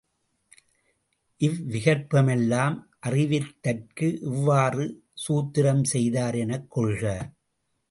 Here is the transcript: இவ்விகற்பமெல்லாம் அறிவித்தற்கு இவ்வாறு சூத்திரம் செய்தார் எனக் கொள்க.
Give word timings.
இவ்விகற்பமெல்லாம் 1.41 2.77
அறிவித்தற்கு 3.07 4.07
இவ்வாறு 4.21 4.85
சூத்திரம் 5.27 5.83
செய்தார் 5.83 6.35
எனக் 6.35 6.71
கொள்க. 6.71 7.03